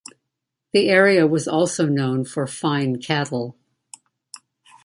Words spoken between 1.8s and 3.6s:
known for "fine" cattle.